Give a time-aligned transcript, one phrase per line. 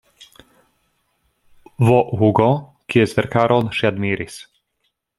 [1.77, 1.87] V.
[2.21, 2.49] Hugo
[2.93, 4.43] kies verkaron ŝi admiris.